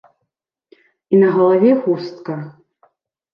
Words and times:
І 1.13 1.19
на 1.23 1.29
галаве 1.35 1.73
хустка. 1.85 2.33